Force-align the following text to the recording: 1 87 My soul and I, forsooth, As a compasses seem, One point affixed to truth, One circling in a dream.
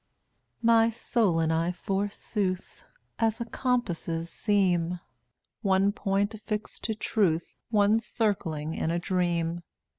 1 0.61 0.85
87 0.85 0.87
My 0.87 0.89
soul 0.89 1.39
and 1.39 1.53
I, 1.53 1.71
forsooth, 1.71 2.83
As 3.19 3.39
a 3.39 3.45
compasses 3.45 4.31
seem, 4.31 4.99
One 5.61 5.91
point 5.91 6.33
affixed 6.33 6.83
to 6.85 6.95
truth, 6.95 7.55
One 7.69 7.99
circling 7.99 8.73
in 8.73 8.89
a 8.89 8.97
dream. 8.97 9.61